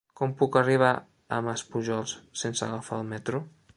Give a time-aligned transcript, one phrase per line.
[0.19, 0.87] Com puc arribar
[1.37, 3.45] a Maspujols sense agafar el metro?